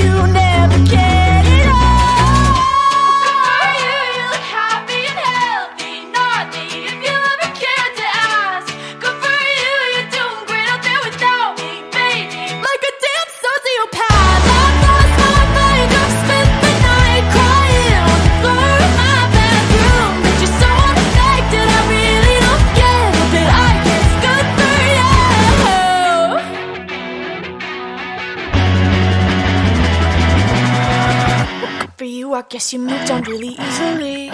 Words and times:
you 0.00 0.26
never 0.28 0.39
guess 32.50 32.72
you 32.72 32.80
moved 32.80 33.08
on 33.12 33.22
really 33.22 33.54
easily. 33.60 34.28
I 34.28 34.32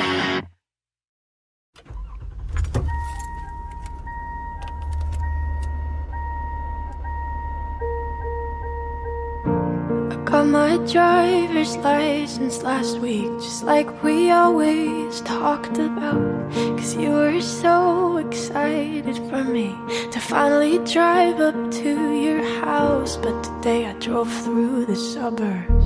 got 10.24 10.46
my 10.46 10.78
driver's 10.90 11.76
license 11.76 12.62
last 12.62 13.00
week, 13.00 13.30
just 13.42 13.64
like 13.64 14.02
we 14.02 14.30
always 14.30 15.20
talked 15.20 15.76
about. 15.76 16.50
Cause 16.78 16.96
you 16.96 17.10
were 17.10 17.42
so 17.42 18.16
excited 18.16 19.16
for 19.28 19.44
me 19.44 19.76
to 20.10 20.20
finally 20.20 20.78
drive 20.90 21.38
up 21.40 21.70
to 21.82 22.14
your 22.14 22.42
house. 22.64 23.18
But 23.18 23.44
today 23.44 23.84
I 23.84 23.92
drove 23.98 24.32
through 24.42 24.86
the 24.86 24.96
suburbs 24.96 25.84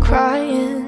crying 0.00 0.87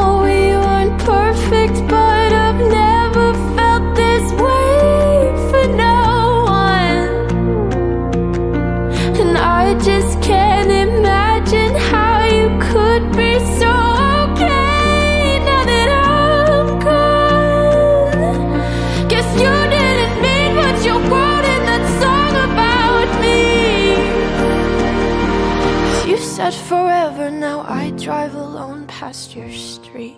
your 29.35 29.51
street. 29.51 30.17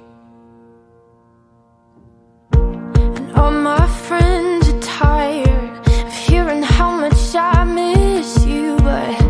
And 2.54 3.32
all 3.36 3.52
my 3.52 3.88
friends 4.08 4.70
are 4.70 4.82
tired 4.82 5.88
of 5.88 6.14
hearing 6.14 6.64
how 6.64 6.98
much 6.98 7.36
I 7.36 7.64
miss 7.64 8.46
you, 8.46 8.76
but 8.78 9.22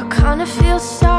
I 0.00 0.06
kinda 0.10 0.46
feel 0.46 0.78
sorry 0.78 1.17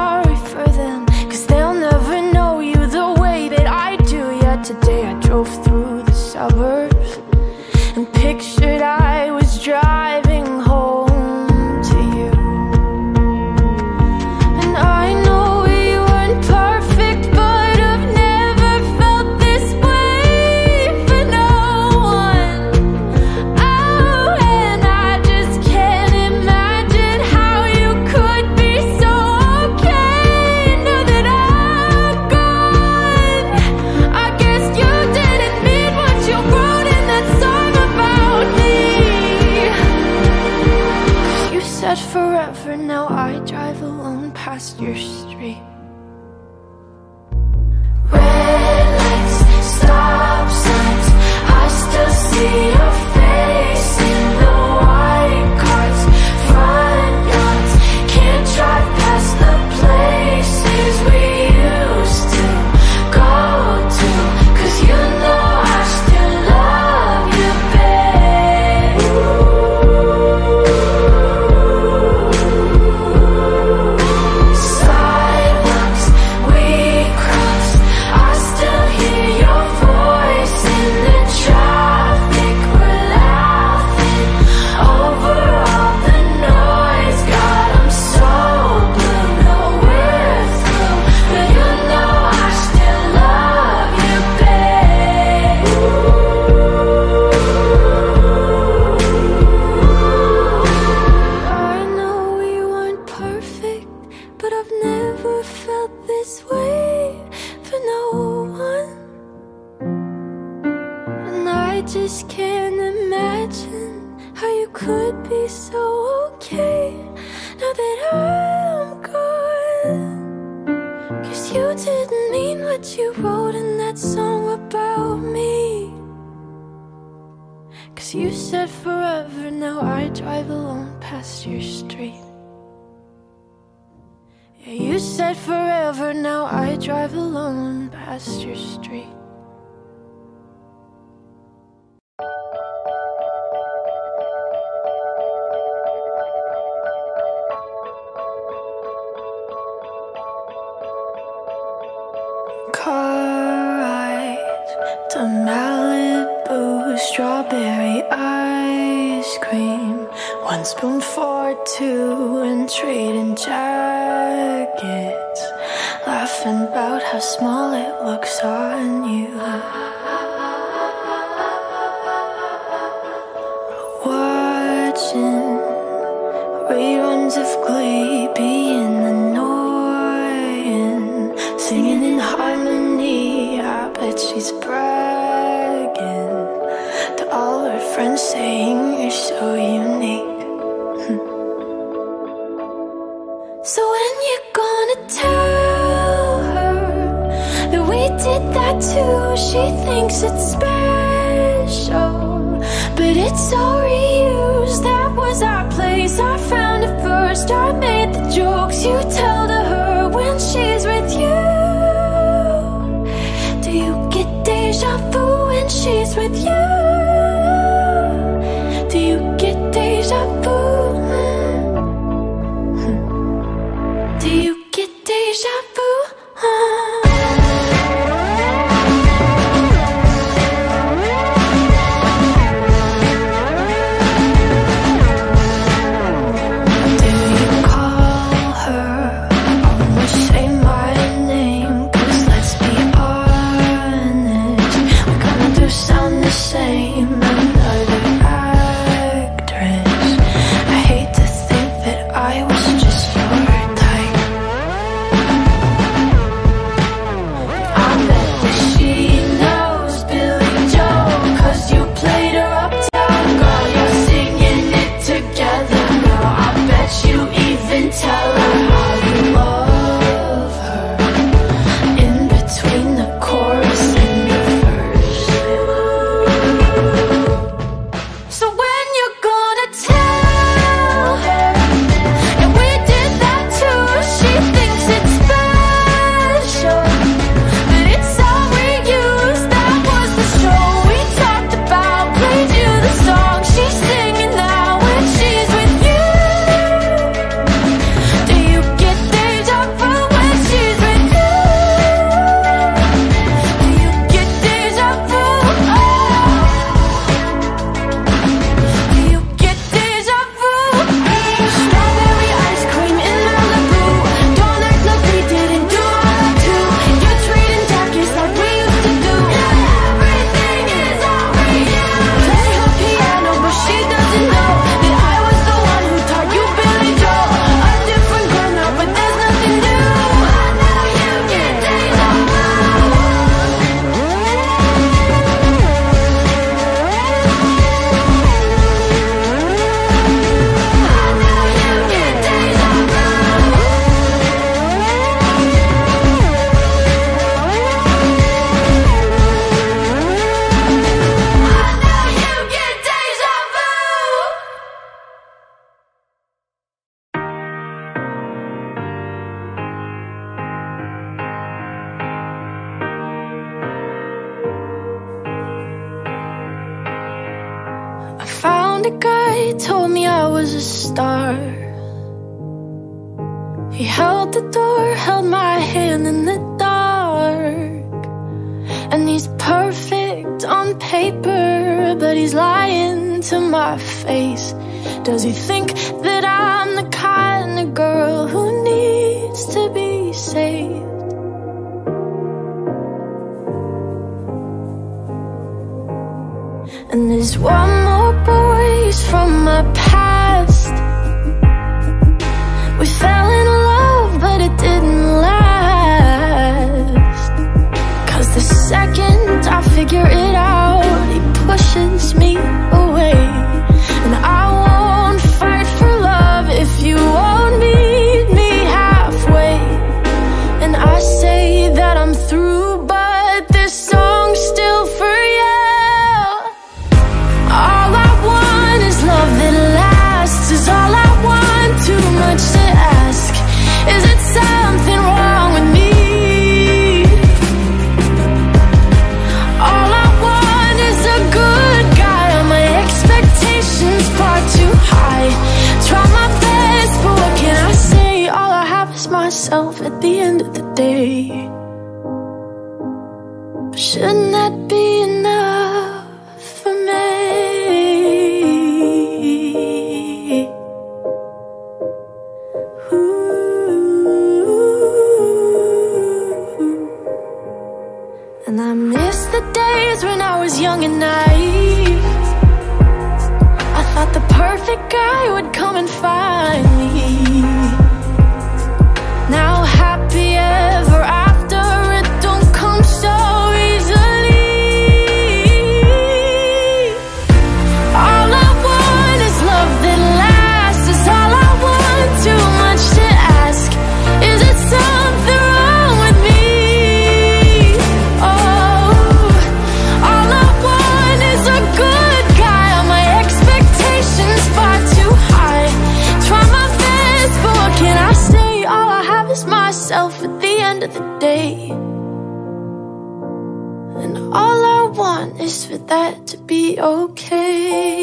okay. 516.79 517.98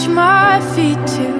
touch 0.00 0.08
my 0.08 0.60
feet 0.74 1.06
too. 1.06 1.39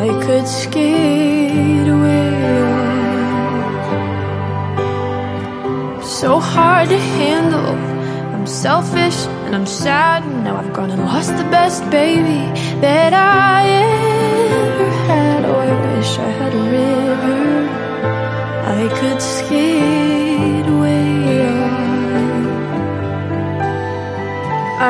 I 0.00 0.08
could 0.24 0.48
skate 0.48 1.86
away 1.86 2.30
So 6.02 6.40
hard 6.40 6.88
to 6.88 6.96
handle. 6.96 7.74
I'm 8.34 8.46
selfish 8.46 9.18
and 9.44 9.54
I'm 9.54 9.66
sad. 9.66 10.20
Now 10.42 10.56
I've 10.56 10.72
gone 10.72 10.90
and 10.90 11.02
lost 11.04 11.36
the 11.36 11.48
best 11.56 11.82
baby 11.90 12.40
That 12.80 13.12
I 13.12 13.60
ever 14.64 14.90
had. 15.08 15.44
Oh, 15.44 15.60
I 15.68 15.72
wish 15.86 16.12
I 16.28 16.30
had 16.40 16.52
a 16.62 16.64
river. 16.78 17.40
I 18.78 18.82
could 18.98 19.20
skate 19.20 20.68
away 20.76 21.00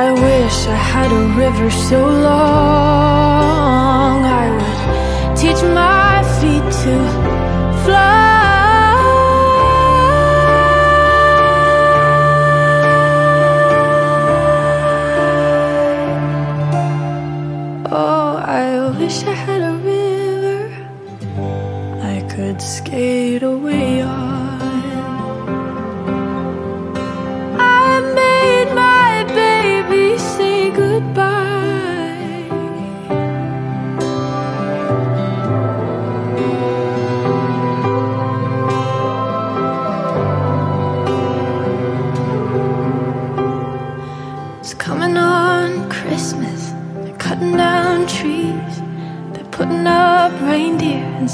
I 0.04 0.06
wish 0.26 0.56
I 0.76 0.78
had 0.92 1.10
a 1.10 1.24
river 1.42 1.68
so 1.68 2.00
long 2.06 3.19
to 6.80 7.19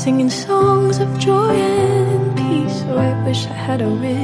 singing 0.06 0.30
songs 0.30 1.00
of 1.00 1.08
joy 1.18 1.50
and 1.50 2.36
peace. 2.36 2.84
Oh, 2.86 2.96
I 2.96 3.10
wish 3.26 3.44
I 3.46 3.54
had 3.54 3.82
a 3.82 3.88
ring. 3.88 4.15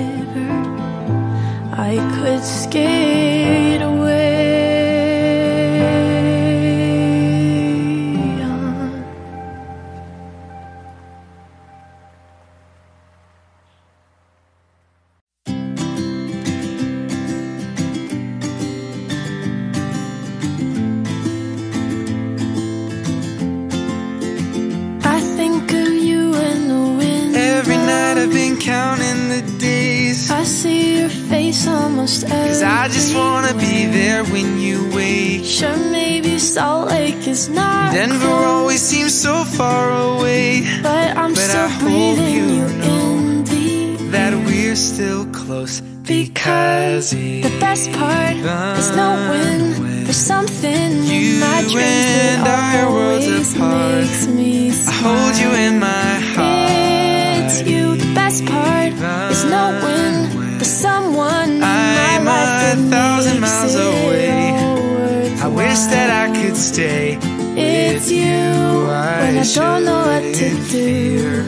know 69.85 70.03
what 70.07 70.35
to 70.35 70.49
do. 70.71 71.42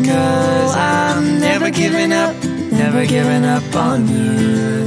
No, 0.00 0.72
I'm 0.74 1.40
never 1.40 1.70
giving 1.70 2.12
up, 2.12 2.34
never 2.72 3.06
giving 3.06 3.44
up 3.44 3.74
on 3.74 4.08
you. 4.08 4.86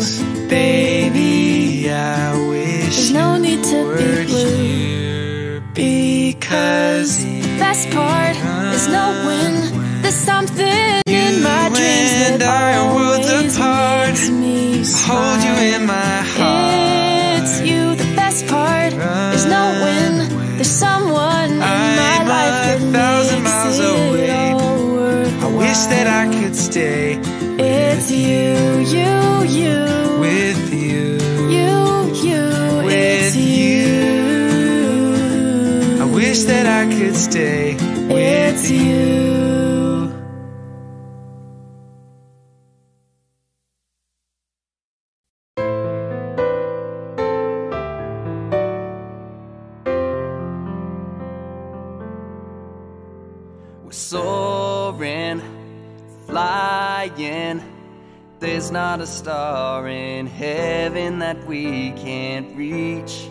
Baby, 0.50 1.91
I 1.91 2.50
wish 2.50 2.95
There's 2.95 3.12
no 3.12 3.38
need 3.38 3.63
to 3.63 3.97
be 3.97 4.26
blue. 4.26 5.62
Because 5.73 7.23
the 7.23 7.41
best 7.60 7.89
part 7.91 8.36
is 8.73 8.88
knowing 8.88 10.02
there's 10.02 10.15
something 10.15 11.02
in 11.06 11.43
my 11.43 11.69
dreams 11.69 12.39
that 12.39 12.41
I 12.41 12.78
always 12.78 13.28
worlds 13.28 13.58
apart. 13.58 14.17
me. 14.32 14.84
Hold 15.06 15.43
you 15.43 15.76
in 15.76 15.86
my 15.86 16.21
heart. 16.36 17.43
It's 17.43 17.62
you, 17.62 17.95
the 17.95 18.15
best 18.15 18.47
part 18.47 18.93
is 19.36 19.45
knowing 19.45 20.26
life 22.27 22.81
a 22.81 22.91
thousand 22.91 23.43
miles 23.43 23.79
away. 23.79 24.51
I 25.45 25.47
wish 25.61 25.81
that 25.93 26.07
I 26.07 26.23
could 26.33 26.55
stay. 26.55 27.19
It's 27.59 28.11
you, 28.11 28.53
you, 28.95 29.43
you. 29.59 30.19
With 30.19 30.73
you. 30.73 31.17
You, 31.55 31.75
you. 32.25 32.43
With 32.85 33.35
you. 33.35 33.95
I 36.01 36.05
wish 36.05 36.43
that 36.43 36.65
I 36.65 36.83
could 36.93 37.15
stay. 37.15 37.75
With 38.09 38.71
you. 38.71 39.26
not 58.97 59.03
a 59.03 59.07
star 59.07 59.88
in 59.88 60.25
heaven 60.25 61.19
that 61.19 61.45
we 61.45 61.91
can't 61.91 62.55
reach 62.57 63.27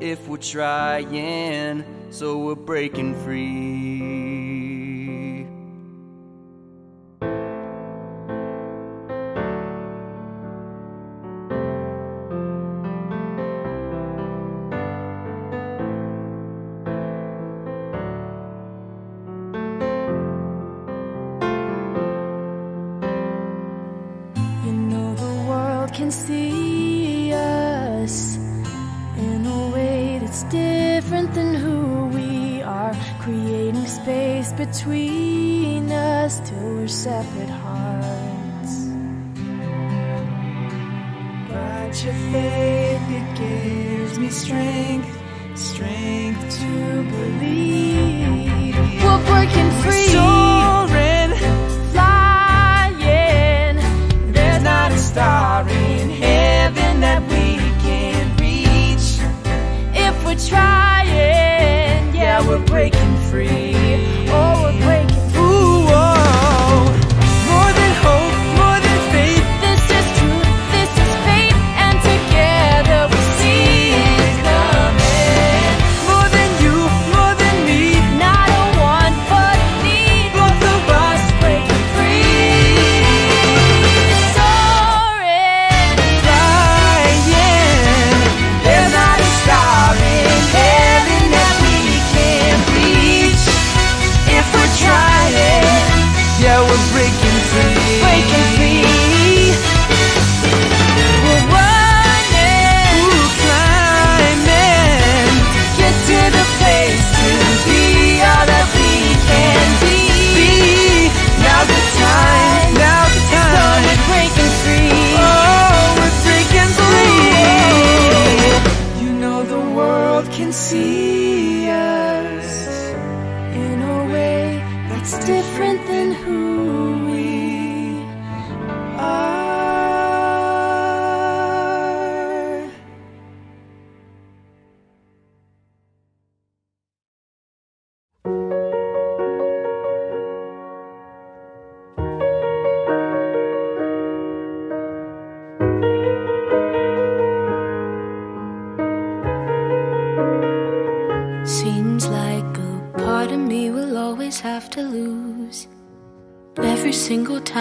if 0.00 0.26
we're 0.26 0.36
trying, 0.36 1.84
so 2.10 2.38
we're 2.38 2.56
breaking 2.56 3.14
free. 3.22 4.29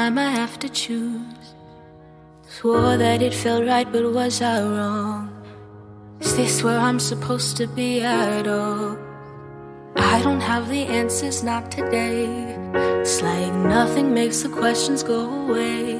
Time 0.09 0.17
I 0.17 0.31
have 0.31 0.57
to 0.59 0.69
choose. 0.69 1.53
Swore 2.47 2.97
that 2.97 3.21
it 3.21 3.33
felt 3.33 3.65
right, 3.65 3.89
but 3.91 4.11
was 4.11 4.41
I 4.41 4.59
wrong? 4.61 5.29
Is 6.19 6.35
this 6.35 6.63
where 6.63 6.79
I'm 6.79 6.99
supposed 6.99 7.57
to 7.57 7.67
be 7.67 8.01
at 8.01 8.47
all? 8.47 8.97
I 9.95 10.19
don't 10.23 10.41
have 10.41 10.67
the 10.67 10.83
answers, 11.01 11.43
not 11.43 11.69
today. 11.69 12.25
It's 13.01 13.21
like 13.21 13.53
nothing 13.53 14.11
makes 14.13 14.41
the 14.41 14.49
questions 14.49 15.03
go 15.03 15.19
away. 15.43 15.93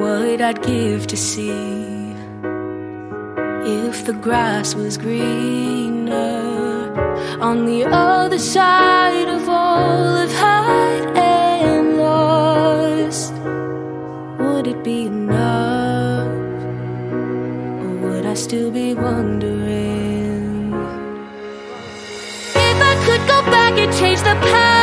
What 0.00 0.40
I'd 0.40 0.60
give 0.62 1.06
to 1.06 1.16
see 1.16 1.52
if 3.86 4.04
the 4.04 4.18
grass 4.20 4.74
was 4.74 4.98
greener 4.98 6.08
on 7.40 7.66
the 7.66 7.84
other 7.84 8.38
side 8.40 9.28
of 9.28 9.48
all 9.48 10.16
I've 10.24 10.32
had 10.32 11.17
Would 14.58 14.66
it 14.66 14.82
be 14.82 15.06
enough? 15.06 16.26
Or 17.12 17.94
would 18.02 18.26
I 18.26 18.34
still 18.34 18.72
be 18.72 18.92
wondering? 18.92 20.72
If 22.56 22.82
I 22.90 22.94
could 23.06 23.24
go 23.28 23.40
back 23.52 23.78
and 23.78 23.92
change 23.96 24.18
the 24.18 24.34
past, 24.50 24.77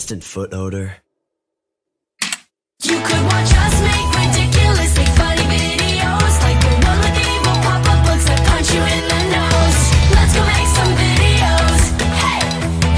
constant 0.00 0.24
foot 0.24 0.54
odor? 0.54 0.96
You 2.82 2.96
could 3.06 3.22
watch 3.30 3.52
us 3.52 3.76
make 3.84 4.08
ridiculously 4.16 5.04
funny 5.12 5.44
videos 5.52 6.34
Like 6.40 6.58
the 6.64 6.72
one 6.88 6.98
with 7.04 7.14
the 7.18 7.24
evil 7.36 7.56
pop-up 7.60 8.00
looks 8.08 8.24
that 8.24 8.40
punch 8.48 8.72
you 8.72 8.80
in 8.80 9.04
the 9.12 9.20
nose 9.36 9.80
Let's 10.16 10.32
go 10.32 10.40
make 10.48 10.70
some 10.78 10.92
videos 10.96 11.82
Hey, 12.16 12.40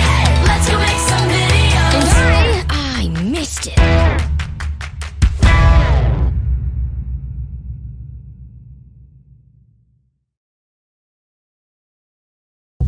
hey, 0.06 0.26
let's 0.46 0.66
go 0.70 0.78
make 0.78 1.02
some 1.10 1.26
videos 1.34 2.06
And 2.22 2.70
I, 2.70 3.10
I 3.10 3.20
missed 3.34 3.66
it. 3.66 3.78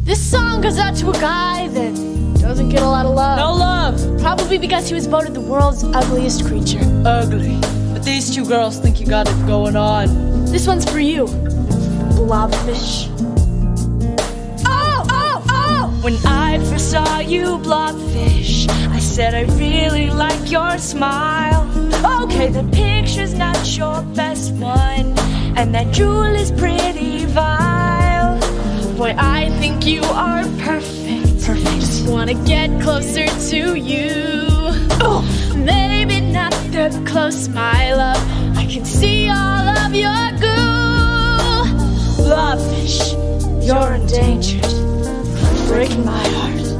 This 0.05 0.23
song 0.31 0.61
goes 0.61 0.79
out 0.79 0.95
to 0.99 1.11
a 1.11 1.15
guy 1.15 1.67
that 1.67 2.15
doesn't 2.45 2.69
get 2.69 2.83
a 2.83 2.87
lot 2.87 3.07
of 3.07 3.15
love. 3.15 3.39
No 3.39 3.54
Because 4.61 4.89
he 4.89 4.95
was 4.95 5.07
voted 5.07 5.35
the 5.35 5.41
world's 5.41 5.85
ugliest 5.85 6.47
creature. 6.47 6.81
Ugly. 7.05 7.61
But 7.93 8.03
these 8.03 8.35
two 8.35 8.47
girls 8.47 8.79
think 8.79 8.99
you 8.99 9.07
got 9.07 9.29
it 9.29 9.47
going 9.47 9.77
on. 9.77 10.47
This 10.47 10.67
one's 10.67 10.89
for 10.89 11.01
you, 11.01 11.27
blobfish. 12.17 13.09
Oh, 14.67 15.07
oh, 15.11 15.45
oh! 15.51 16.01
When 16.03 16.15
I 16.25 16.59
first 16.71 16.91
saw 16.91 17.19
you, 17.19 17.59
blobfish, 17.59 18.69
I 18.91 19.01
said 19.01 19.35
I 19.35 19.43
really 19.59 20.11
like 20.11 20.51
your 20.51 20.79
smile. 20.79 21.69
Okay, 22.23 22.49
the 22.49 22.65
picture's 22.73 23.35
not 23.35 23.77
your 23.77 24.03
best 24.15 24.53
one, 24.55 25.19
and 25.59 25.75
that 25.75 25.93
jewel 25.93 26.35
is 26.35 26.51
pretty 26.53 27.27
vile. 27.27 27.94
Boy, 28.97 29.13
I 29.19 29.51
think 29.59 29.87
you 29.87 30.03
are 30.03 30.45
perfect. 30.59 31.45
Perfect. 31.45 32.09
wanna 32.09 32.35
get 32.45 32.71
closer 32.81 33.27
to 33.51 33.75
you. 33.75 34.09
Oh, 35.03 35.23
maybe 35.57 36.21
not 36.21 36.53
the 36.71 37.03
close 37.05 37.49
my 37.49 37.93
love. 37.93 38.57
I 38.57 38.65
can 38.67 38.85
see 38.85 39.29
all 39.29 39.69
of 39.85 39.93
your 39.95 40.31
goo. 40.39 41.65
Lovefish, 42.23 43.17
you're 43.67 43.95
endangered. 43.95 44.63
Breaking 45.67 46.05
my 46.05 46.27
heart. 46.29 46.74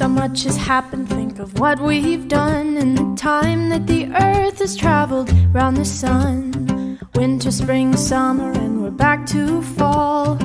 So 0.00 0.08
much 0.08 0.44
has 0.44 0.56
happened, 0.56 1.10
think 1.10 1.38
of 1.38 1.60
what 1.60 1.78
we've 1.78 2.26
done 2.26 2.78
in 2.78 2.94
the 2.94 3.14
time 3.16 3.68
that 3.68 3.86
the 3.86 4.06
earth 4.14 4.60
has 4.60 4.74
traveled 4.74 5.30
round 5.52 5.76
the 5.76 5.84
sun. 5.84 6.98
Winter, 7.14 7.50
spring, 7.50 7.94
summer, 7.94 8.50
and 8.50 8.82
we're 8.82 8.92
back 8.92 9.26
to 9.26 9.60
fall. 9.60 10.38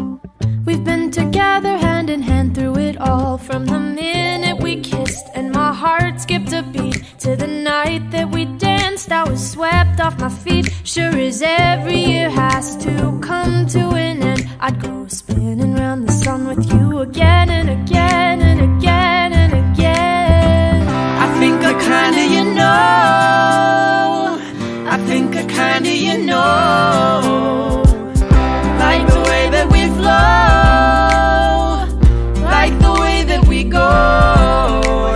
We've 0.66 0.84
been 0.84 1.10
together 1.10 1.78
hand 1.78 2.10
in 2.10 2.22
hand 2.22 2.54
through 2.54 2.80
it 2.80 2.98
all. 2.98 3.38
From 3.38 3.66
the 3.66 3.80
minute 3.80 4.62
we 4.62 4.82
kissed, 4.82 5.28
and 5.36 5.54
my 5.54 5.72
heart 5.72 6.20
skipped 6.20 6.52
a 6.52 6.62
beat, 6.62 7.06
to 7.20 7.38
the 7.38 7.48
night 7.48 8.12
that 8.12 8.30
we 8.30 8.44
danced, 8.58 9.10
I 9.14 9.24
was 9.24 9.52
swept 9.52 10.02
off 10.02 10.20
my 10.20 10.28
feet. 10.28 10.70
Sure 10.84 11.18
as 11.18 11.42
every 11.42 12.00
year 12.04 12.30
has 12.30 12.76
to 12.84 13.18
come 13.22 13.68
to 13.68 13.80
an 13.92 14.22
end, 14.22 14.50
I'd 14.60 14.82
go 14.82 15.08
spinning 15.08 15.76
round 15.76 16.10
the 16.10 16.12
sun 16.12 16.46
with 16.46 16.70
you 16.74 17.00
again 17.00 17.50
and 17.50 17.70
again 17.70 18.42
and 18.42 18.60
again 18.60 19.25
kinda 21.80 22.24
you 22.36 22.44
know. 22.54 24.38
I 24.88 24.98
think 25.08 25.36
I 25.36 25.44
kinda 25.46 25.92
you 25.92 26.18
know. 26.26 27.84
Like 28.80 29.06
the 29.08 29.22
way 29.30 29.50
that 29.50 29.68
we 29.72 29.82
flow. 29.98 30.16
Like 32.56 32.76
the 32.80 32.94
way 33.02 33.24
that 33.24 33.46
we 33.48 33.64
go. 33.64 33.90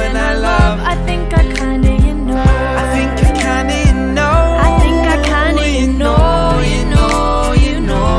And 0.05 0.17
I 0.17 0.33
love. 0.35 0.79
I 0.93 0.95
think 1.07 1.33
I 1.33 1.43
kinda 1.59 1.91
you 2.07 2.15
know. 2.27 2.43
I 2.81 2.83
think 2.93 3.11
I 3.27 3.31
kinda 3.45 3.75
you 3.87 3.93
know. 4.17 4.37
I 4.67 4.69
think 4.81 4.99
I 5.15 5.17
kinda 5.33 5.65
you 5.79 5.87
know, 6.01 6.59
you 6.73 6.83
know, 6.93 7.53
you 7.67 7.79
know. 7.89 8.17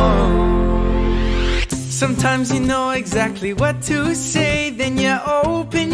Sometimes 2.02 2.52
you 2.54 2.60
know 2.60 2.90
exactly 2.90 3.52
what 3.52 3.82
to 3.82 4.14
say, 4.14 4.70
then 4.70 4.96
you 4.98 5.14
open 5.44 5.89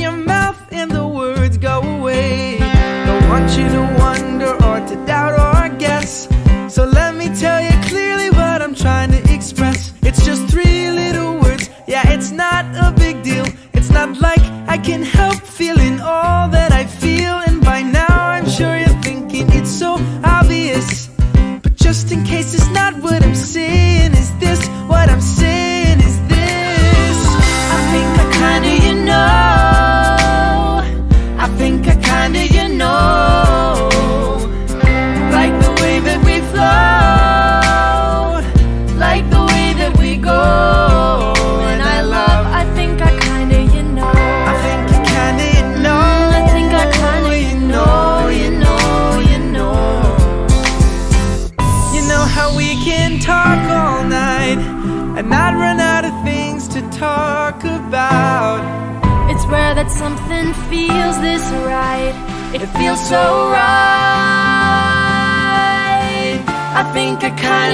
can 14.86 15.02
help 15.02 15.34
feeling 15.40 16.00
all 16.00 16.48
that 16.48 16.55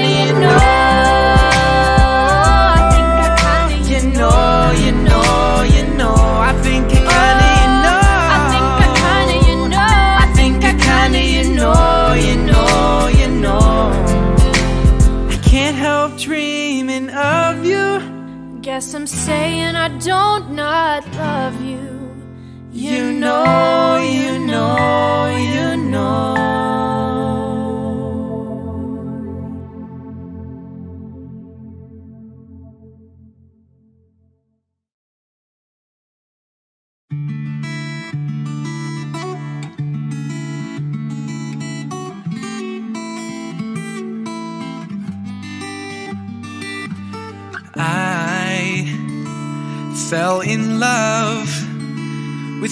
Kinda 0.03 0.27
you 0.27 0.41
know. 0.41 0.72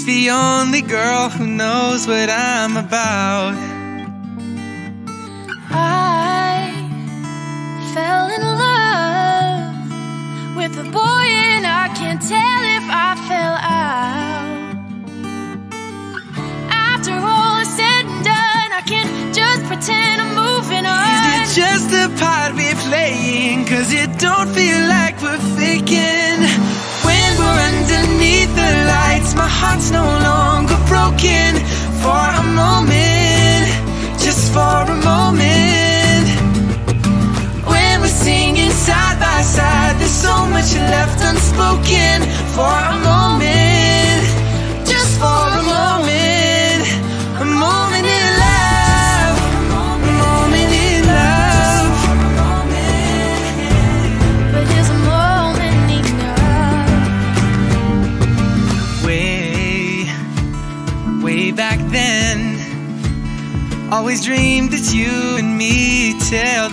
The 0.04 0.30
only 0.30 0.82
girl 0.82 1.28
who 1.28 1.46
knows 1.46 2.06
what 2.06 2.28
I'm 2.30 2.76
about. 2.76 3.69
Much 40.70 40.80
left 40.90 41.22
unspoken. 41.24 42.22
For 42.54 42.62
a 42.62 42.98
moment, 43.02 44.24
just 44.86 45.18
for 45.18 45.26
a 45.26 45.62
moment, 45.62 46.84
a 47.40 47.44
moment 47.44 48.06
in 48.06 48.38
love, 48.38 49.38
a 49.70 50.12
moment 50.24 50.72
in 50.72 51.06
love. 51.06 51.90
But 54.52 54.66
is 54.78 54.88
a 54.90 54.92
moment 54.94 55.90
enough? 56.08 56.90
Way, 59.04 60.06
way 61.22 61.52
back 61.52 61.78
then, 61.90 62.58
always 63.92 64.24
dreamed 64.24 64.72
it's 64.72 64.92
you 64.94 65.36
and 65.38 65.56
me 65.56 66.14
till 66.28 66.69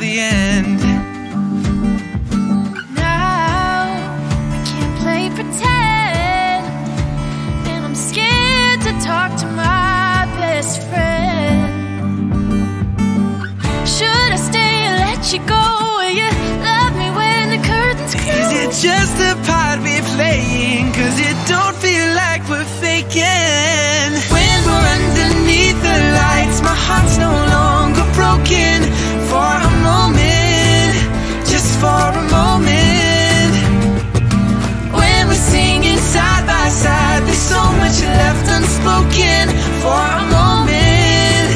broken 38.98 39.48
for 39.82 40.02
a 40.22 40.24
moment, 40.38 41.50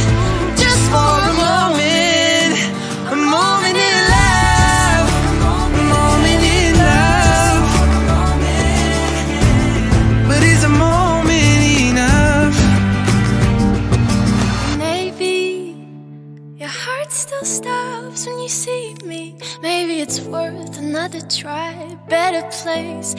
just 0.62 0.84
for 0.94 1.14
a 1.30 1.34
moment, 1.46 2.54
a 3.10 3.16
moment 3.16 3.78
in 3.90 3.98
love, 4.16 5.08
a 5.78 5.84
moment 5.96 6.44
in 6.58 6.72
love. 6.86 7.62
But 10.28 10.42
is 10.44 10.64
a 10.64 10.70
moment 10.70 11.64
enough? 11.90 12.58
Maybe 14.78 15.36
your 16.58 16.70
heart 16.70 17.12
still 17.12 17.46
stops 17.46 18.28
when 18.28 18.38
you 18.40 18.50
see 18.50 18.96
me. 19.06 19.36
Maybe 19.62 20.02
it's 20.02 20.20
worth 20.22 20.78
another 20.78 21.22
try, 21.22 21.98
better 22.08 22.44
place 22.52 23.16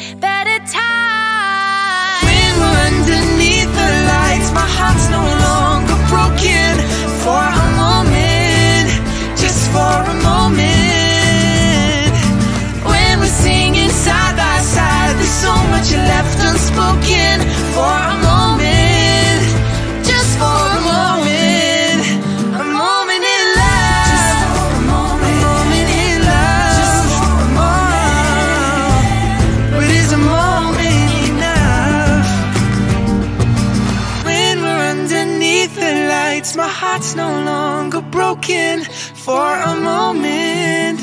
broken 38.11 38.85
for 39.25 39.55
a 39.73 39.75
moment, 39.77 40.99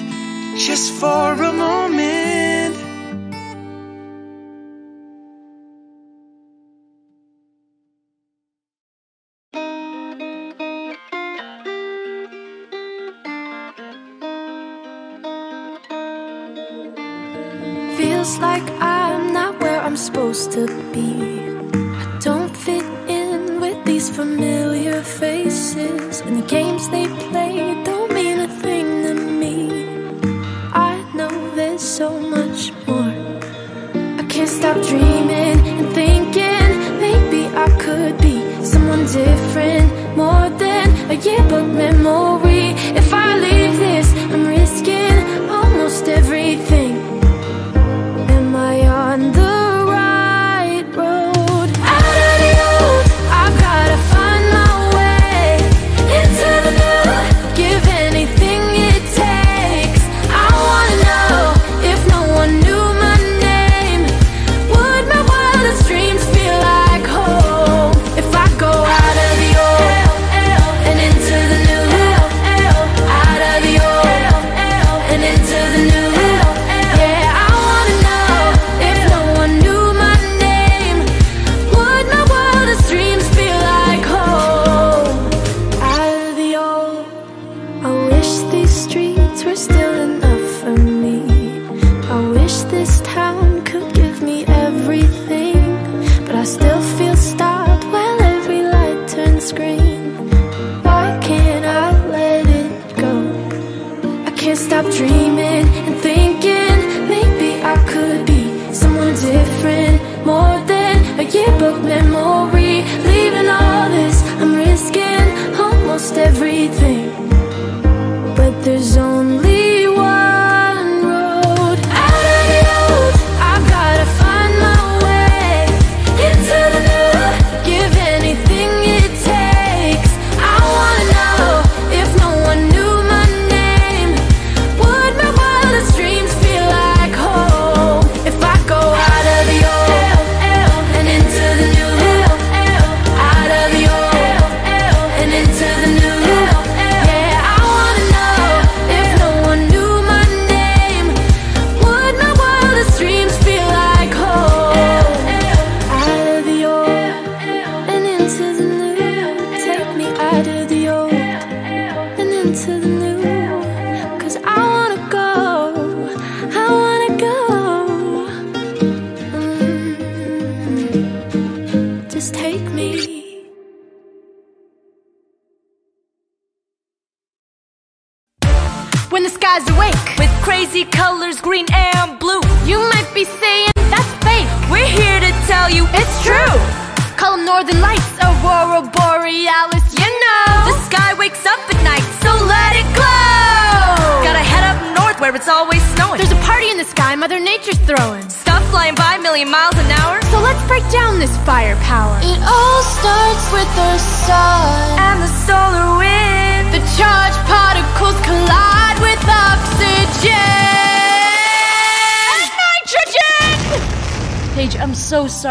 just 0.58 0.94
for 0.94 1.34
a 1.34 1.54
moment. 1.54 2.76
Feels 17.98 18.38
like 18.40 18.64
I'm 18.80 19.34
not 19.34 19.60
where 19.60 19.82
I'm 19.82 19.98
supposed 19.98 20.52
to 20.54 20.68
be 20.94 21.09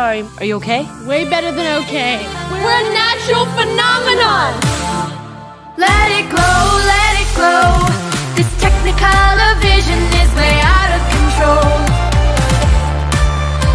sorry. 0.08 0.24
Are 0.38 0.46
you 0.48 0.56
okay? 0.56 0.82
Way 1.06 1.28
better 1.28 1.52
than 1.52 1.66
okay. 1.82 2.16
We're 2.50 2.78
a 2.82 2.86
natural 3.04 3.44
phenomenon. 3.58 4.48
Let 5.76 6.08
it 6.18 6.26
glow, 6.32 6.60
let 6.94 7.12
it 7.22 7.30
glow. 7.36 7.68
This 8.36 8.48
technicolor 8.64 9.52
vision 9.60 10.00
is 10.20 10.30
way 10.40 10.56
out 10.76 10.90
of 10.96 11.02
control. 11.16 11.72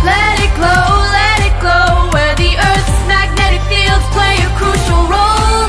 Let 0.09 0.36
it 0.45 0.53
glow, 0.59 0.86
let 1.19 1.39
it 1.49 1.55
glow. 1.63 2.09
Where 2.13 2.36
the 2.43 2.51
Earth's 2.69 2.99
magnetic 3.13 3.61
fields 3.69 4.05
play 4.17 4.36
a 4.47 4.49
crucial 4.59 5.01
role. 5.13 5.63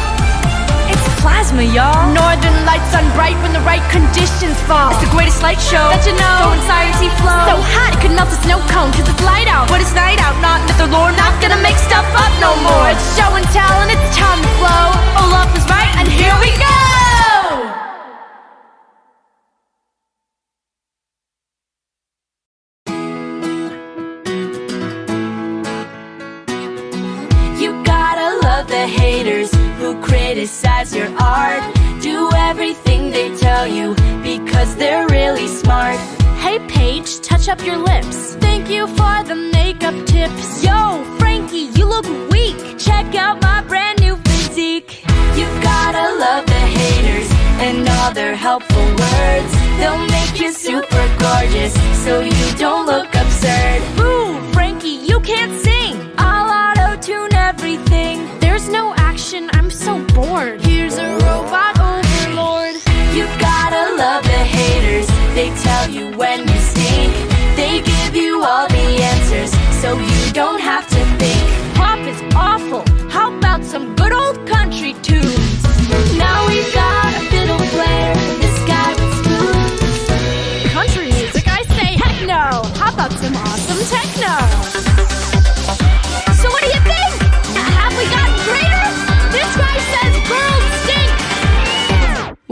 It's 0.92 1.06
plasma, 1.20 1.64
y'all 1.76 2.03
lights 2.74 2.94
on 2.98 3.06
bright 3.14 3.38
when 3.38 3.52
the 3.52 3.62
right 3.62 3.84
conditions 3.90 4.58
fall. 4.66 4.90
It's 4.90 5.06
the 5.06 5.14
greatest 5.14 5.42
light 5.46 5.62
show 5.62 5.86
that 5.94 6.02
you 6.02 6.14
know. 6.18 6.42
So 6.66 6.74
he 6.98 7.06
flow. 7.22 7.46
So 7.46 7.54
hot 7.70 7.94
it 7.94 8.02
could 8.02 8.14
melt 8.18 8.34
a 8.34 8.38
snow 8.42 8.58
cone 8.66 8.90
cause 8.90 9.06
it's 9.06 9.22
light 9.22 9.46
out. 9.46 9.70
But 9.70 9.78
it's 9.78 9.94
night 9.94 10.18
out, 10.18 10.34
not 10.42 10.58
the 10.74 10.90
Lord. 10.90 11.14
Not 11.14 11.38
gonna 11.38 11.62
make 11.62 11.78
stuff 11.78 12.06
up 12.18 12.34
no 12.42 12.50
more. 12.66 12.90
It's 12.90 13.06
show 13.14 13.30
and 13.30 13.46
tell 13.54 13.74
and 13.86 13.94
it's 13.94 14.10
time 14.18 14.42
to 14.42 14.50
flow. 14.58 14.86
Oh, 14.90 15.22
Olaf 15.22 15.54
was 15.54 15.62
right 15.70 15.92
and 16.02 16.10
here 16.10 16.34
we 16.42 16.50
go. 16.58 16.74
You 27.62 27.70
gotta 27.86 28.28
love 28.42 28.66
the 28.66 28.86
haters 28.98 29.54
who 29.78 29.94
criticize 30.02 30.90
your 30.94 31.10
art 31.22 31.73
Everything 32.64 33.10
they 33.10 33.28
tell 33.36 33.66
you 33.66 33.94
because 34.22 34.74
they're 34.76 35.06
really 35.08 35.48
smart. 35.48 35.98
Hey 36.40 36.58
Paige, 36.66 37.20
touch 37.20 37.46
up 37.46 37.62
your 37.62 37.76
lips. 37.76 38.36
Thank 38.36 38.70
you 38.70 38.86
for 38.86 39.16
the 39.22 39.34
makeup 39.52 39.94
tips. 40.06 40.64
Yo, 40.64 41.04
Frankie, 41.18 41.68
you 41.76 41.84
look 41.84 42.06
weak. 42.30 42.56
Check 42.78 43.14
out 43.16 43.42
my 43.42 43.60
brand 43.68 44.00
new 44.00 44.16
physique. 44.16 45.04
You 45.36 45.44
gotta 45.60 46.16
love 46.16 46.46
the 46.46 46.64
haters 46.78 47.30
and 47.60 47.86
all 47.86 48.12
their 48.14 48.34
helpful 48.34 48.86
words. 49.04 49.52
They'll 49.76 50.06
make 50.18 50.40
you 50.40 50.50
super 50.50 51.06
gorgeous 51.18 51.74
so 52.02 52.20
you 52.20 52.56
don't 52.56 52.86
look 52.86 53.14
absurd. 53.14 53.82
Boo, 53.94 54.40
Frankie, 54.54 55.00
you 55.10 55.20
can't 55.20 55.54
sing. 55.60 55.94
I'll 56.16 56.48
auto 56.48 56.98
tune 57.02 57.34
everything. 57.34 58.26
There's 58.40 58.70
no 58.70 58.94
action, 58.96 59.50
I'm 59.52 59.68
so 59.68 60.02
bored. 60.14 60.62
Here's 60.62 60.96
a 60.96 61.12
robot. 61.26 61.83
You 63.14 63.26
gotta 63.38 63.94
love 63.94 64.24
the 64.24 64.42
haters. 64.56 65.06
They 65.36 65.48
tell 65.62 65.88
you 65.88 66.10
when 66.18 66.40
you 66.48 66.58
stink. 66.58 67.12
They 67.54 67.80
give 67.80 68.16
you 68.16 68.42
all 68.42 68.66
the 68.66 68.86
answers 69.12 69.52
so 69.80 69.96
you 69.96 70.32
don't 70.32 70.60
have 70.60 70.88
to 70.88 71.00
think. 71.20 71.76
Pop 71.76 72.00
is 72.00 72.20
awful. 72.34 72.82
How 73.08 73.32
about 73.38 73.62
some 73.64 73.94
good 73.94 74.12
old 74.12 74.44
country 74.48 74.94
tunes? 74.94 75.62
Now 76.18 76.48
we've 76.48 76.74
got 76.74 76.93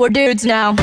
We're 0.02 0.08
dudes 0.08 0.44
now. 0.44 0.74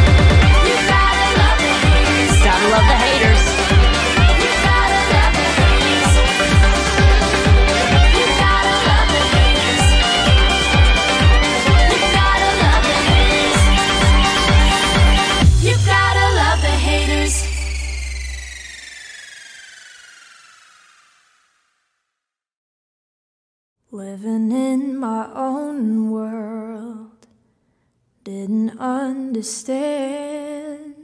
Didn't 28.49 28.79
understand 28.79 30.95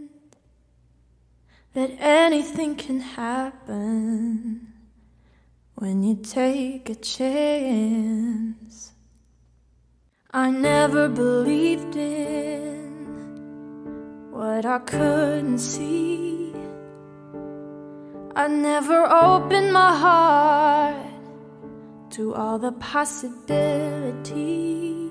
that 1.74 1.92
anything 2.00 2.76
can 2.76 3.00
happen 3.00 4.74
when 5.76 6.02
you 6.02 6.16
take 6.16 6.90
a 6.90 6.96
chance. 6.96 8.94
I 10.32 10.50
never 10.50 11.08
believed 11.08 11.96
in 11.96 12.96
what 14.32 14.66
I 14.66 14.80
couldn't 14.80 15.60
see. 15.60 16.52
I 18.36 18.48
never 18.48 19.06
opened 19.06 19.72
my 19.72 19.96
heart 19.96 20.96
to 22.16 22.34
all 22.34 22.58
the 22.58 22.72
possibilities. 22.72 25.05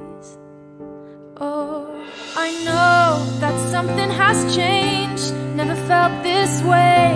Oh, 1.41 1.91
I 2.37 2.53
know 2.64 3.41
that 3.41 3.70
something 3.72 4.09
has 4.09 4.55
changed. 4.55 5.35
Never 5.57 5.74
felt 5.89 6.22
this 6.22 6.62
way. 6.62 7.11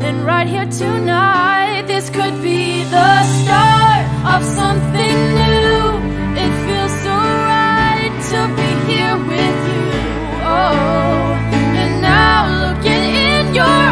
And 0.00 0.24
right 0.24 0.46
here 0.46 0.66
tonight, 0.66 1.82
this 1.88 2.08
could 2.08 2.40
be 2.40 2.84
the 2.84 3.22
start 3.42 4.06
of 4.32 4.44
something 4.44 5.16
new. 5.42 5.90
It 6.38 6.52
feels 6.66 6.94
so 7.02 7.10
right 7.10 8.14
to 8.30 8.38
be 8.54 8.70
here 8.92 9.16
with 9.26 9.60
you. 9.74 9.90
Oh, 10.46 11.34
and 11.82 12.00
now 12.00 12.46
looking 12.62 13.02
in 13.26 13.54
your 13.56 13.87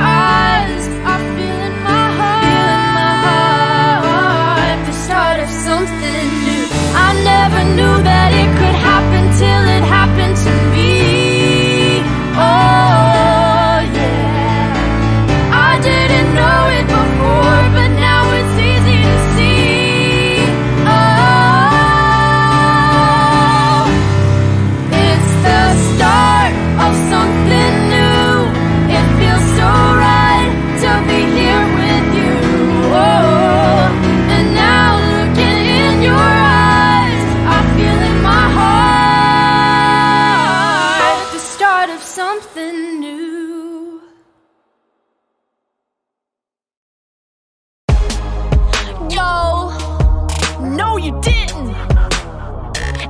Yo, 42.97 43.03
no, 50.61 50.97
you 50.97 51.21
didn't. 51.21 51.77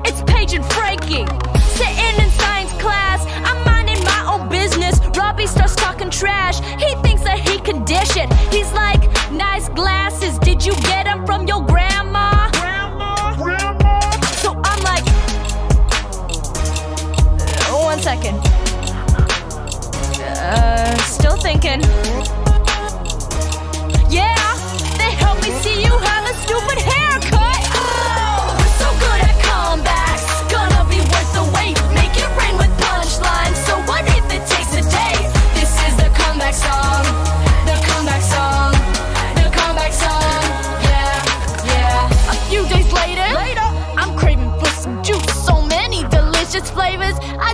It's 0.04 0.22
and 0.54 0.64
Frankie. 0.72 1.24
Sitting 1.60 2.16
in 2.18 2.30
science 2.32 2.72
class, 2.82 3.24
I'm 3.44 3.64
minding 3.64 4.02
my 4.02 4.26
own 4.28 4.48
business. 4.48 4.98
Robbie 5.16 5.46
starts 5.46 5.76
talking 5.76 6.10
trash. 6.10 6.58
He 6.80 6.94
thinks 7.02 7.22
that 7.22 7.38
he 7.38 7.60
can 7.60 7.84
dish 7.84 8.16
it. 8.16 8.32
He's 8.52 8.72
like, 8.72 9.02
nice 9.30 9.68
glasses. 9.68 10.36
Did 10.40 10.66
you 10.66 10.72
get 10.82 11.04
them 11.04 11.24
from 11.24 11.46
your 11.46 11.55
delicious 46.56 46.70
flavors, 46.70 47.18
I 47.38 47.52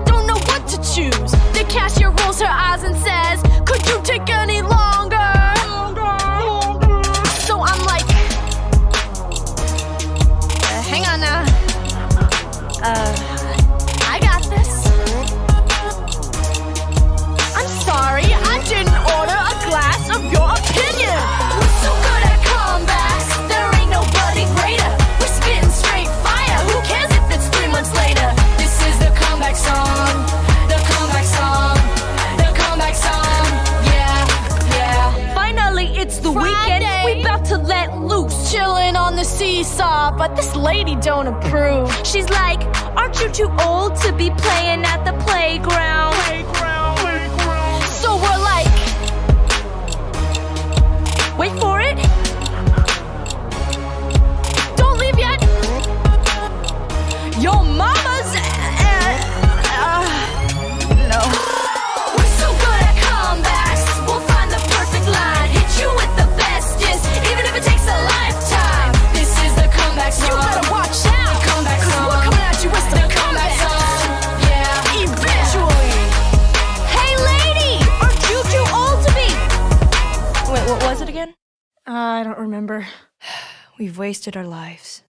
the 39.23 39.29
seesaw, 39.29 40.11
but 40.11 40.35
this 40.35 40.57
lady 40.57 40.97
don't 40.97 41.29
approve. 41.29 41.89
She's 42.05 42.29
like, 42.31 42.61
Aren't 42.97 43.21
you 43.21 43.29
too 43.31 43.51
old 43.61 43.95
to 44.01 44.13
be 44.13 44.31
playing 44.31 44.83
at 44.85 45.05
the 45.05 45.13
playground? 45.25 46.17
So 46.27 46.62
remember. 82.63 82.87
We've 83.79 83.99
wasted 83.99 84.37
our 84.37 84.45
lives. 84.45 85.03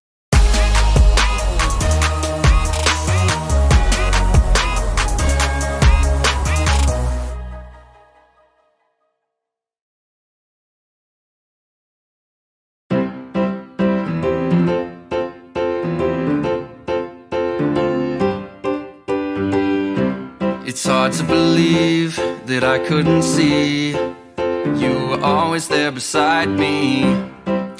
It's 20.66 20.88
hard 20.88 21.12
to 21.14 21.24
believe 21.24 22.16
that 22.48 22.64
I 22.64 22.80
couldn't 22.80 23.22
see 23.22 23.92
You 23.92 25.08
were 25.10 25.22
always 25.22 25.68
there 25.68 25.92
beside 25.92 26.50
me 26.50 27.33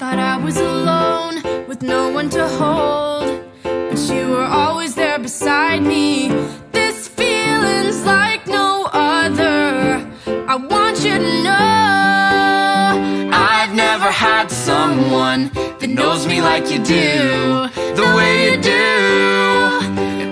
Thought 0.04 0.18
I 0.18 0.36
was 0.36 0.58
alone 0.58 1.66
with 1.66 1.80
no 1.80 2.10
one 2.10 2.28
to 2.36 2.46
hold. 2.46 3.26
But 3.62 3.98
you 4.12 4.28
were 4.28 4.44
always 4.44 4.94
there 4.94 5.18
beside 5.18 5.82
me. 5.82 6.28
This 6.72 7.08
feeling's 7.08 8.04
like 8.04 8.46
no 8.46 8.86
other. 8.92 10.06
I 10.46 10.56
want 10.56 10.98
you 11.06 11.16
to 11.26 11.32
know 11.46 13.30
I've 13.32 13.74
never 13.74 14.10
had 14.10 14.50
someone 14.50 15.50
that 15.80 15.88
knows 15.88 16.26
me 16.26 16.42
like 16.42 16.70
you 16.70 16.80
do 16.84 17.68
The 18.00 18.08
way 18.16 18.32
you 18.50 18.56
do 18.60 18.86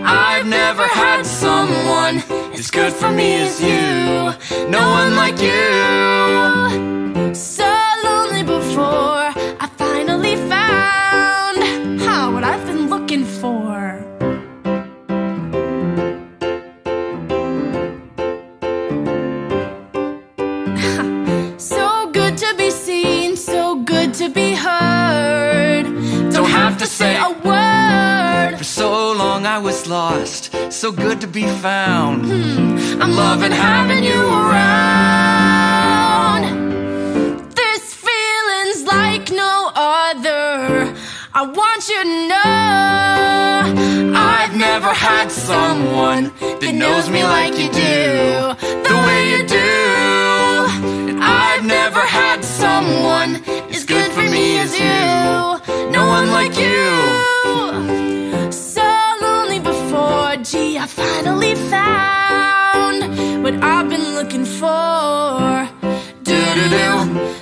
I've 0.05 0.47
never 0.47 0.87
had 0.87 1.23
someone 1.25 2.17
as 2.53 2.71
good 2.71 2.93
for 2.93 3.11
me 3.11 3.29
as 3.47 3.59
you 3.59 4.69
No 4.69 4.85
one 5.01 5.17
like 5.17 5.41
you 5.41 7.35
so 7.35 7.73
lonely 8.05 8.43
before 8.43 9.22
looking 13.13 13.27
for. 13.27 14.01
so 21.59 22.11
good 22.13 22.39
to 22.39 22.55
be 22.57 22.71
seen, 22.71 23.37
so 23.37 23.83
good 23.83 24.15
to 24.15 24.31
be 24.31 24.55
heard. 24.55 25.85
Don't 26.33 26.49
have 26.51 26.79
to 26.79 26.87
say 26.87 27.17
a 27.17 27.31
word. 27.45 28.57
For 28.59 28.65
so 28.65 29.13
long 29.13 29.47
I 29.47 29.59
was 29.59 29.87
lost 29.87 30.55
So 30.71 30.93
good 30.93 31.21
to 31.23 31.27
be 31.27 31.47
found 31.47 32.25
hmm, 32.27 33.03
I'm 33.03 33.13
loving 33.17 33.53
having 33.53 34.05
you 34.05 34.21
around. 34.43 34.73
This 37.55 37.95
feeling's 37.95 38.85
like 38.85 39.31
no 39.31 39.71
other. 39.75 40.95
I 41.35 41.47
want 41.47 41.89
you 41.89 42.03
to 42.03 42.29
know 42.29 44.13
I've 44.15 44.55
never 44.55 44.93
had 44.93 45.33
someone 45.33 46.31
that 46.61 46.75
knows 46.75 47.09
me 47.09 47.25
like 47.25 47.55
you 47.57 47.71
do, 47.73 48.53
the 48.87 48.95
way 49.07 49.31
you 49.33 49.47
do. 49.47 49.73
And 51.09 51.25
I've 51.25 51.65
never 51.65 52.01
had 52.01 52.45
someone 52.45 53.43
as 53.73 53.85
good 53.87 54.13
for 54.13 54.21
me 54.21 54.59
as 54.59 54.79
you, 54.79 55.89
no 55.91 56.07
one 56.07 56.29
like 56.33 56.55
you. 56.59 58.53
So 58.53 58.85
lonely 59.23 59.61
before, 59.61 60.37
gee, 60.45 60.77
I 60.77 60.87
finally 60.87 61.55
found 61.55 63.43
what 63.43 63.55
I've 63.55 63.89
been 63.89 64.15
looking 64.17 64.45
for. 64.45 65.67
Do 66.25 66.37
do 66.57 66.69
do, 66.69 67.42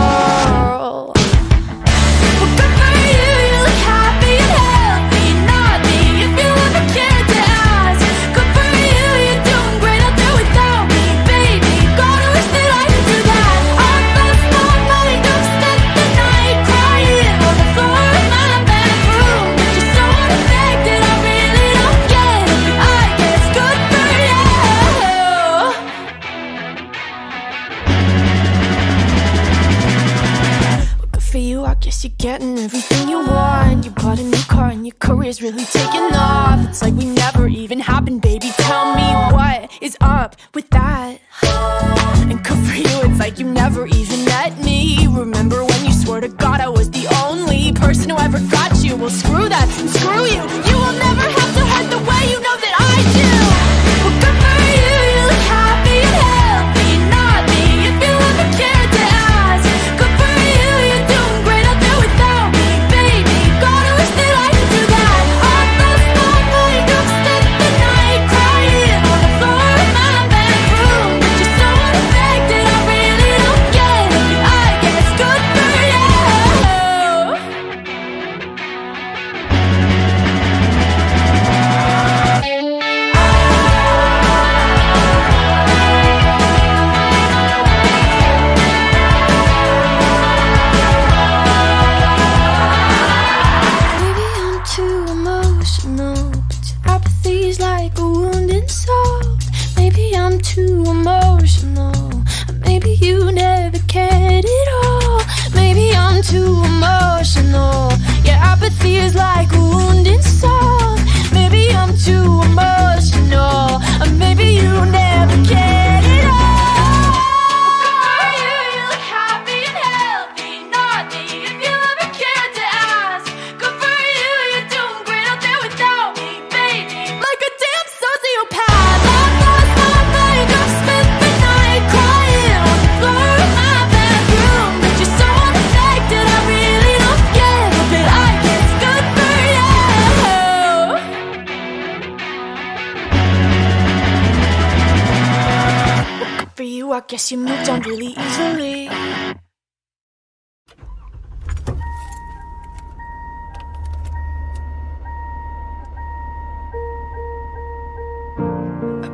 I 146.93 146.99
guess 147.07 147.31
you 147.31 147.37
moved 147.37 147.69
on 147.69 147.81
really 147.83 148.15
easily. 148.17 148.89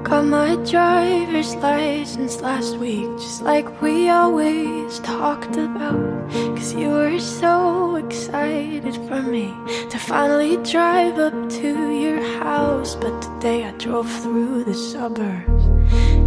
Got 0.04 0.26
my 0.26 0.56
driver's 0.66 1.54
license 1.58 2.42
last 2.42 2.78
week, 2.78 3.06
just 3.20 3.44
like 3.44 3.82
we 3.82 4.10
always 4.10 5.00
talked 5.00 5.56
about. 5.56 6.32
Cause 6.56 6.74
you 6.74 6.90
were 6.90 7.20
so 7.20 7.98
excited 7.98 8.96
for 9.08 9.22
me 9.22 9.54
to 9.92 10.00
finally 10.00 10.58
drive 10.64 11.20
up 11.20 11.50
to 11.60 11.92
your 11.92 12.22
house. 12.42 12.96
But 12.96 13.22
today 13.22 13.66
I 13.66 13.72
drove 13.72 14.10
through 14.24 14.64
the 14.64 14.74
suburbs 14.74 15.67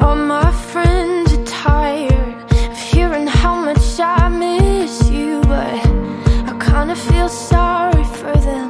All 0.00 0.16
my 0.16 0.50
friends 0.52 1.32
are 1.34 1.44
tired 1.44 2.52
of 2.52 2.78
hearing 2.78 3.26
how 3.26 3.54
much 3.64 4.00
I 4.00 4.28
miss 4.28 5.10
you, 5.10 5.40
but 5.42 5.74
I 6.50 6.56
kinda 6.58 6.96
feel 6.96 7.28
sorry 7.28 8.04
for 8.04 8.34
them. 8.46 8.69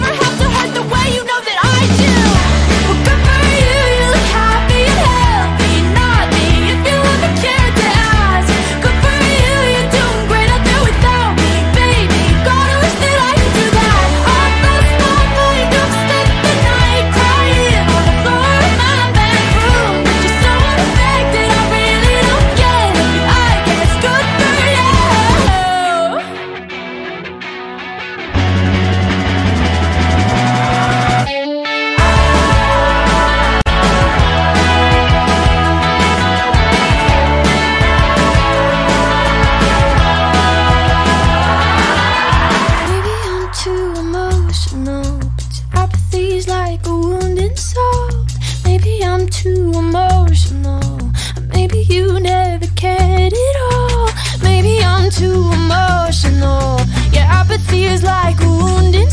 like 57.99 58.39
a 58.41 58.47
wounded. 58.47 59.11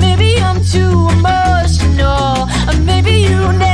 Maybe 0.00 0.36
I'm 0.42 0.60
too 0.64 1.08
emotional, 1.16 2.48
or 2.68 2.76
maybe 2.84 3.12
you 3.12 3.52
never. 3.52 3.69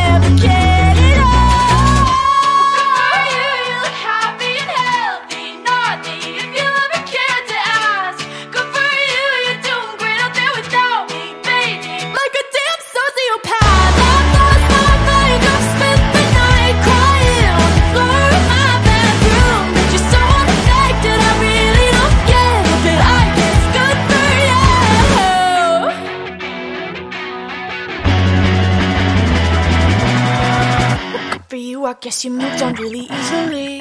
guess 32.00 32.24
you 32.24 32.30
moved 32.30 32.62
on 32.62 32.74
really 32.74 33.08
easily. 33.10 33.80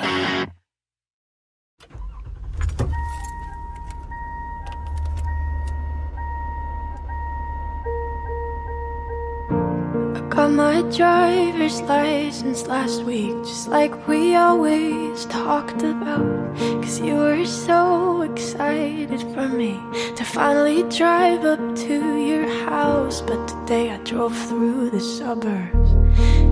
Got 10.30 10.52
my 10.52 10.82
driver's 10.92 11.82
license 11.84 12.68
last 12.68 13.04
week, 13.04 13.32
just 13.44 13.70
like 13.70 14.08
we 14.08 14.36
always 14.36 15.26
talked 15.26 15.82
about. 15.82 16.56
Cause 16.84 17.00
you 17.00 17.16
were 17.16 17.46
so 17.46 18.22
excited 18.22 19.22
for 19.34 19.48
me 19.48 19.80
to 20.16 20.26
finally 20.26 20.84
drive 20.84 21.46
up 21.46 21.76
to 21.88 22.18
your 22.18 22.48
house. 22.70 23.22
But 23.22 23.48
today 23.48 23.92
I 23.92 23.98
drove 24.00 24.38
through 24.50 24.90
the 24.90 25.00
suburbs 25.00 25.85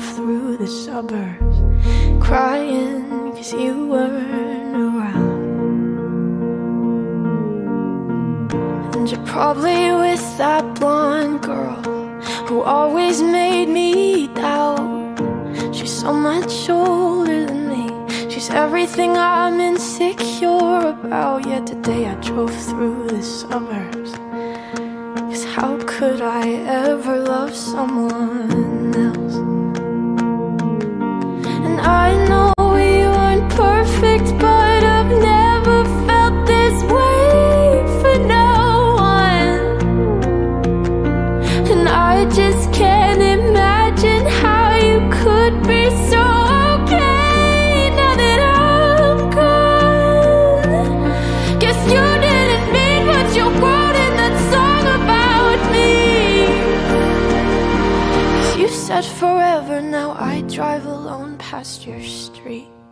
through 0.00 0.56
the 0.56 0.67
free. 62.48 62.87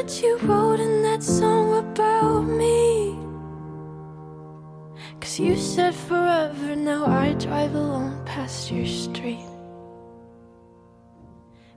What 0.00 0.22
you 0.22 0.38
wrote 0.38 0.80
in 0.80 1.02
that 1.02 1.22
song 1.22 1.76
about 1.76 2.40
me. 2.40 3.18
Cause 5.20 5.38
you 5.38 5.56
said 5.56 5.94
forever, 5.94 6.74
now 6.74 7.04
I 7.04 7.34
drive 7.34 7.74
alone 7.74 8.24
past 8.24 8.70
your 8.70 8.86
street. 8.86 9.44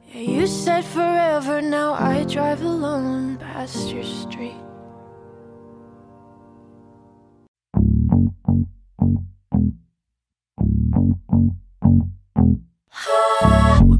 Yeah, 0.07 0.21
you 0.21 0.47
said 0.47 0.85
forever, 0.85 1.61
now 1.61 1.95
I 1.95 2.23
drive 2.23 2.61
alone 2.61 3.39
past 3.39 3.89
your 3.89 4.05
street. 4.05 4.55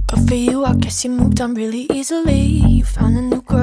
Good 0.08 0.30
for 0.30 0.36
you, 0.36 0.64
I 0.64 0.76
guess 0.76 1.04
you 1.04 1.10
moved 1.10 1.42
on 1.42 1.56
really 1.56 1.88
easily. 1.92 2.42
You 2.78 2.86
found 2.86 3.18
a 3.18 3.22
new 3.22 3.42
girl 3.42 3.63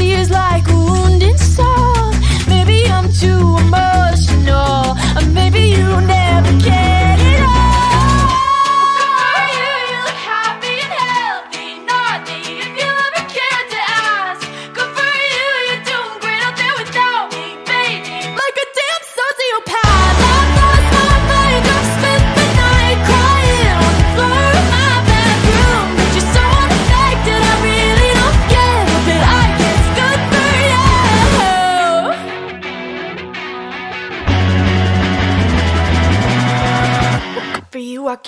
Is 0.00 0.30
like 0.30 0.65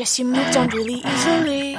guess 0.08 0.18
you 0.18 0.24
moved 0.24 0.56
on 0.56 0.68
really 0.70 1.02
easily. 1.04 1.76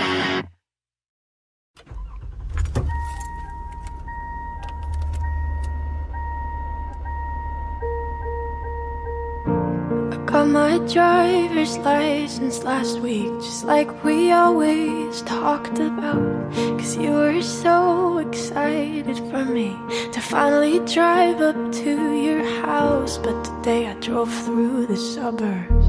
I 10.14 10.18
got 10.28 10.48
my 10.48 10.78
driver's 10.94 11.78
license 11.80 12.64
last 12.64 13.00
week, 13.00 13.32
just 13.42 13.64
like 13.64 14.04
we 14.04 14.32
always 14.32 15.24
talked 15.24 15.80
about. 15.80 16.22
Cause 16.78 16.98
you 16.98 17.12
were 17.12 17.42
so 17.42 18.20
excited 18.20 19.18
for 19.32 19.44
me 19.44 19.76
to 20.14 20.22
finally 20.22 20.78
drive 20.86 21.42
up 21.42 21.72
to 21.82 21.92
your 22.14 22.44
house. 22.62 23.18
But 23.18 23.44
today 23.44 23.88
I 23.88 23.94
drove 23.96 24.32
through 24.46 24.86
the 24.86 24.98
suburbs 24.98 25.89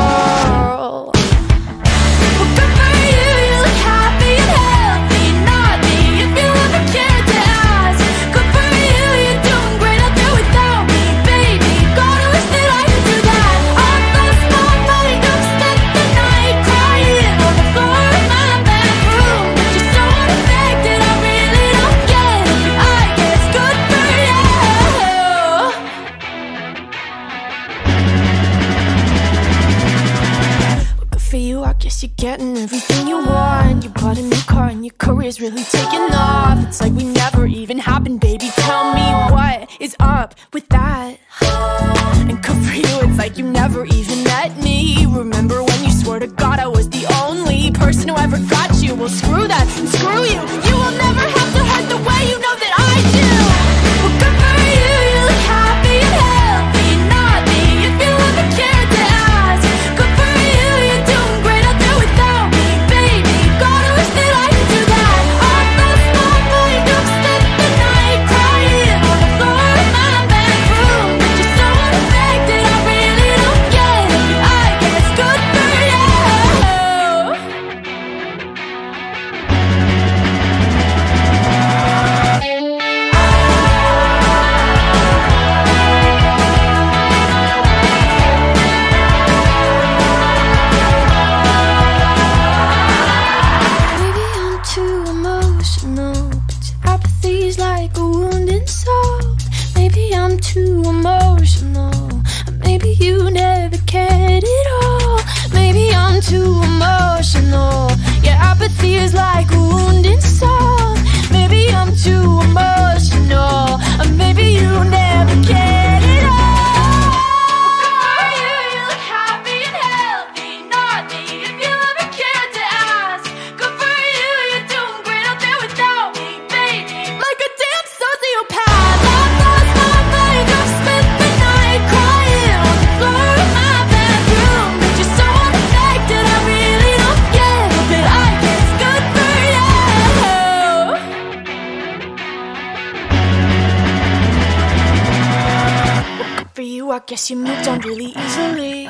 guess 147.05 147.29
you 147.29 147.37
moved 147.37 147.67
on 147.67 147.79
really 147.81 148.13
easily. 148.17 148.87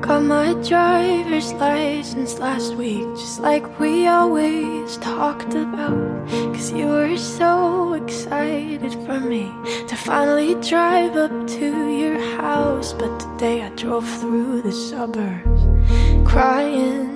Got 0.00 0.22
my 0.22 0.54
driver's 0.62 1.52
license 1.54 2.38
last 2.38 2.74
week, 2.76 3.02
just 3.16 3.40
like 3.40 3.80
we 3.80 4.06
always 4.06 4.96
talked 4.98 5.54
about. 5.54 6.28
Cause 6.54 6.70
you 6.72 6.86
were 6.86 7.16
so 7.16 7.94
excited 7.94 8.92
for 9.04 9.18
me 9.18 9.50
to 9.88 9.96
finally 9.96 10.54
drive 10.62 11.16
up 11.16 11.46
to 11.58 11.88
your 11.88 12.18
house. 12.40 12.92
But 12.92 13.18
today 13.18 13.62
I 13.62 13.70
drove 13.70 14.08
through 14.20 14.62
the 14.62 14.72
suburbs 14.72 15.62
crying 16.24 17.15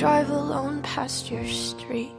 drive 0.00 0.30
alone 0.30 0.80
past 0.80 1.30
your 1.30 1.46
street. 1.46 2.14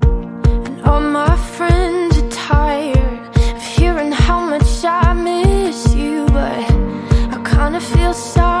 And 0.00 0.80
all 0.80 1.02
my 1.02 1.36
friends 1.36 2.16
are 2.16 2.30
tired 2.30 3.36
of 3.54 3.62
hearing 3.62 4.12
how 4.12 4.40
much 4.48 4.82
I 4.82 5.12
miss 5.12 5.94
you, 5.94 6.24
but 6.28 6.64
I 7.34 7.38
kinda 7.44 7.80
feel 7.82 8.14
sorry. 8.14 8.55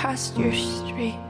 past 0.00 0.34
your 0.38 0.50
street. 0.54 1.29